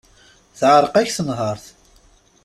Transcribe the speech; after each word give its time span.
Teεreq-ak 0.59 1.09
tenhert. 1.17 1.63